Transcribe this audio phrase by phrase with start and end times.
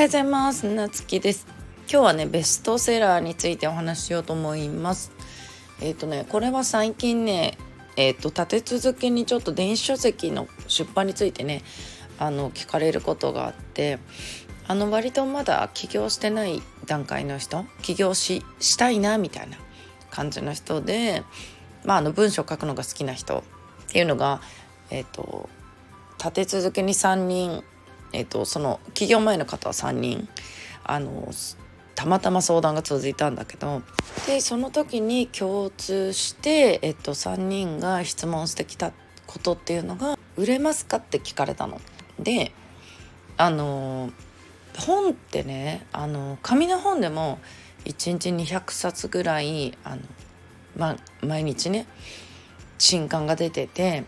[0.00, 0.66] はようございます。
[0.66, 1.46] なつきです。
[1.80, 5.12] 今日はねベストセラーについてお話ししようと思います。
[5.82, 7.58] えっ、ー、とねこれは最近ね
[7.98, 11.62] えっ、ー、と立て続けにちょっと電子書籍の出版についてね
[12.18, 13.98] あの聞かれることがあって
[14.66, 19.58] あの割とまだ起業してない段階の人起業ししたいなみたいな
[20.10, 21.24] 感じの人で
[21.84, 23.42] まああの文章書くのが好きな人っ
[23.92, 24.40] ていうのが
[24.88, 25.50] えっ、ー、と
[26.16, 27.62] 立て続けに3人
[28.12, 30.28] え、ー、とその起業前の方は3人
[30.84, 31.30] あの
[31.94, 33.82] たまたま相談が続いたんだけど
[34.26, 38.92] でその時に共通して、えっと、3人が質問してきた
[39.26, 41.80] ことっていうのが「売れますか?」って聞かれたの。
[42.18, 42.52] で
[43.36, 44.10] あの
[44.78, 47.38] 本ってねあの紙の本でも
[47.84, 50.02] 1日200冊ぐらいあの、
[50.76, 51.86] ま毎日ね
[52.78, 54.04] 新刊が出てて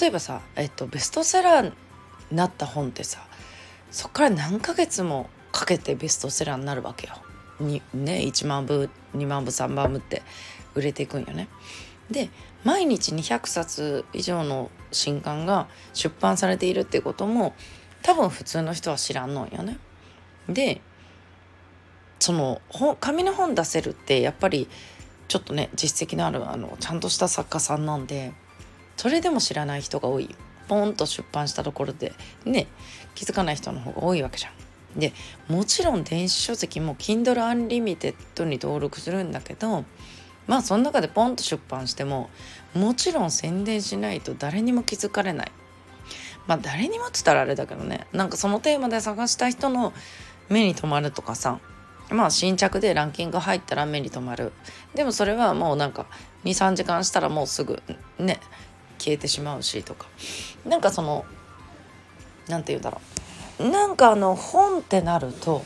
[0.00, 1.72] 例えばさ、えっと、ベストセラー
[2.30, 3.20] なった本ってさ
[3.90, 7.14] そっから何ヶ月もかけてベストセラーになるわけよ。
[7.58, 10.22] にね1万部2万部3万部って
[10.74, 11.48] 売れていくんよね。
[12.10, 12.30] で
[12.64, 17.54] 毎日200冊以上の新刊が出版されているってことも
[18.02, 19.78] 多分普通の人は知らんのんよね。
[20.48, 20.80] で
[22.18, 22.60] その
[23.00, 24.68] 紙の本出せるってやっぱり
[25.28, 28.32] ちょっとね実績のあるあのちゃんとした作家さんなんで
[28.96, 30.34] それでも知らない人が多い
[30.70, 32.12] ポンと出版したところで
[32.44, 32.68] ね
[33.16, 34.52] 気づかない人の方が多いわけじゃん。
[35.00, 35.12] で
[35.48, 39.84] もちろん電子書籍も Kindle Unlimited に登録するんだけど
[40.46, 42.30] まあその中でポンと出版しても
[42.72, 45.52] もちろん宣伝しないと誰にも気づかれない。
[46.46, 49.92] まあ誰にもっつったらあれだけどねなんかそのテーマで探した人の
[50.48, 51.58] 目に留まるとかさ
[52.10, 54.52] まあ新着でランキング入ったら目に留まる
[54.94, 56.06] でもそれはもうなんか
[56.44, 57.82] 23時間したらもうすぐ
[58.18, 58.40] ね
[59.00, 60.06] 消えてしまうしとか
[60.66, 61.24] なんかその
[62.48, 63.00] 何て言うんだろ
[63.58, 65.64] うなんかあの本ってなると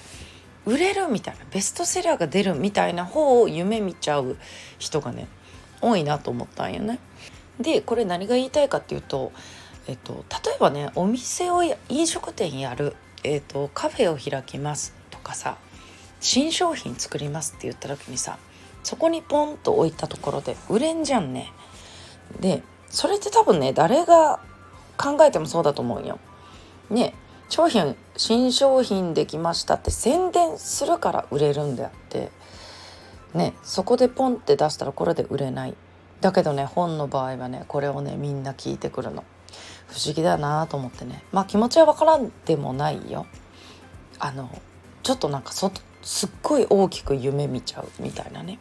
[0.66, 4.36] 売れるみたいなベストセラーが出るみたいな方を夢見ちゃう
[4.78, 5.28] 人がね
[5.80, 6.98] 多いなと思ったんよね。
[7.60, 9.32] でこれ何が言いたいかっていうと、
[9.86, 15.56] えっと、例えばねお店を飲食店やる、えっと、カフェを開きますとかさ
[16.20, 18.38] 新商品作りますって言った時にさ
[18.82, 21.52] そこにポンと置いたところで売れんじゃんね。
[22.40, 22.62] で
[22.94, 24.38] それって多分ね誰が
[24.96, 26.20] 考えてもそうだと思うよ。
[26.90, 27.12] ね
[27.48, 32.30] 商品新商品できましたって宣伝するから売れるんであって。
[33.34, 35.74] ねそこでポンって出したらこれで売れない。
[36.20, 39.24] だけどね本の場合はねこれをねみんな聞いてくるの。
[39.88, 41.24] 不思議だなと思ってね。
[41.32, 43.26] まあ気持ちは分からんでもないよ。
[44.20, 44.48] あの
[45.02, 45.72] ちょっとなんかそ
[46.02, 48.60] すっごい大きく夢見ちゃうみたいなね。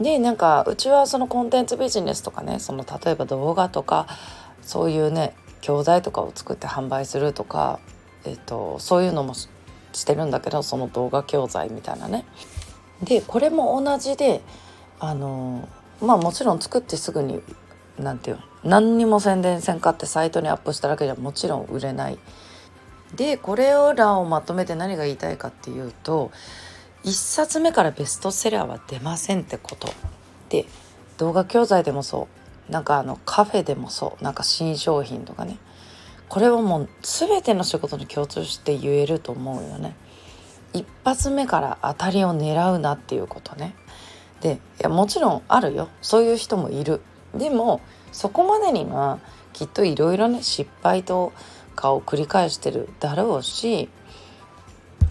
[0.00, 4.06] でなんかうちはそのコンテンツビジネスとかねその例えば動画とか
[4.62, 7.80] そういうね教材とかを作って販売するとか、
[8.24, 9.48] えっと、そういうのもし
[10.06, 12.24] てるんだけどその動画教材みたいなね。
[13.02, 14.40] でこれも同じで
[15.00, 15.68] あの
[16.00, 17.42] まあもちろん作ってすぐに
[17.98, 22.18] 何て言うの何にも宣伝せんかってサイトにアップしただけじゃもちろん売れない。
[23.16, 26.30] でこれらをまとめて何が言いたいかっていうと
[27.04, 29.88] 1冊目からベストセラーは出ませんってこと。
[30.48, 30.66] で
[31.18, 32.28] 動画教材でもそ
[32.68, 32.72] う。
[32.72, 34.24] なんかあのカフェでもそう。
[34.24, 35.58] なんか新商品とかね。
[36.28, 39.94] これはもう全ての仕事に共通して言えると思うよね。
[40.72, 43.74] 一発目から当たりを狙うなっていうことね。
[44.40, 45.88] でいやもちろんあるよ。
[46.02, 47.00] そういう人もいる。
[47.34, 47.80] でも
[48.12, 49.18] そこまでには
[49.52, 51.32] きっといろいろね失敗と
[51.74, 53.88] かを繰り返してるだろうし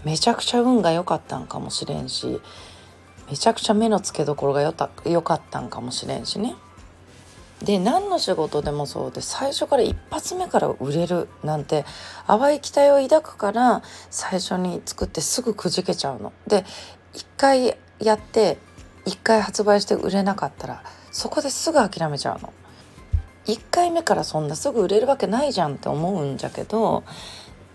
[0.04, 2.40] めちゃくちゃ運が良かったんかもしれんし
[3.30, 4.72] めちゃくちゃ目の付けどころが良
[5.22, 6.56] かったんかもしれんしね。
[7.62, 11.84] で何の仕事でもそうで最初から一発目から売れるなんて
[12.28, 16.32] 淡い期待を抱くから最初に作ってすぐくじけちゃうの。
[16.46, 16.64] で
[17.14, 18.58] 一回やって
[19.04, 22.52] 一回発売して売れなかったらそこですぐ諦めちゃうの。
[23.46, 27.02] 1回目からそんなすぐ売れるわけないじゃんって思うんじゃけど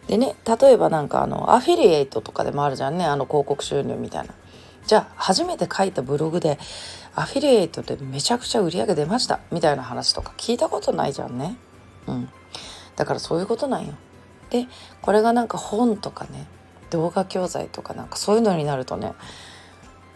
[0.07, 4.33] でね例えばなんかあのアフィリエイトとかでもあるじゃんねあの広告収入みたいな。
[4.85, 6.59] じゃあ初めて書いたブログで
[7.15, 11.55] アフィリエイトでめちゃくちゃ売り上げ出ましたみたいな話とか聞いたことないじゃんね。
[12.07, 12.29] うん。
[12.95, 13.93] だからそういうことなんよ。
[14.49, 14.67] で
[15.01, 16.47] これがなんか本とかね
[16.89, 19.13] 動画教材とかなんかそういうのになるとね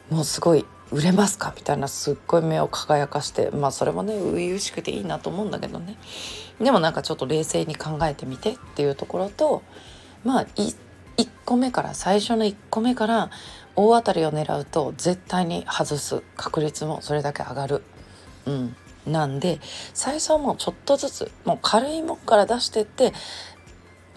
[0.09, 1.53] もうすごい売れますか？
[1.55, 5.97] みたいなすっごい目を輝かしてまあそれもね初々しくていいなと思うんだけどね。
[6.61, 9.63] でもなんかちょっと冷静に考えてみてっていうところと
[10.23, 10.75] まあ1
[11.45, 13.29] 個目から最初の1個目から
[13.75, 17.83] 大当たりを狙うと絶対に外す確率もそれだけ上がる。
[18.45, 18.75] うん。
[19.05, 19.59] なんで
[19.93, 23.13] 最初はもうちょっとずつもう軽いもんから出してって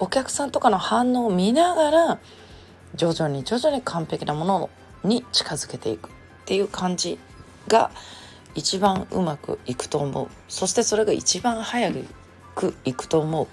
[0.00, 2.18] お客さんとかの反応を見ながら
[2.96, 4.70] 徐々に徐々に完璧なもの
[5.04, 6.10] に近づけていく。
[6.50, 7.16] っていう感じ
[7.68, 7.92] が
[8.56, 10.26] 一番うまくいくと思う。
[10.48, 11.92] そしてそれが一番早
[12.56, 13.46] くいくと思う。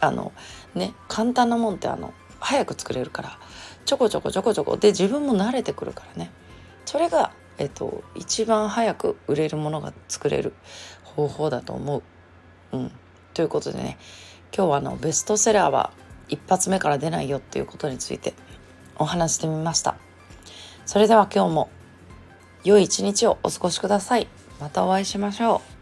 [0.00, 0.32] あの
[0.74, 3.38] ね簡単なもんってあの早く作れるから。
[3.84, 4.76] ちょこちょこちょこちょこ。
[4.76, 6.32] で自分も慣れてくるからね。
[6.86, 10.52] それが、えっと、一番早く売れるものが作れる
[11.04, 12.02] 方法だと思う。
[12.72, 12.92] うん、
[13.32, 13.96] ということでね
[14.52, 15.92] 今日はあのベストセラーは
[16.28, 18.34] 一発目から出ないよっていうことについて
[18.96, 19.94] お話してみました。
[20.84, 21.70] それでは今日も
[22.64, 24.28] 良い一日をお過ごしください。
[24.60, 25.79] またお会いしましょう。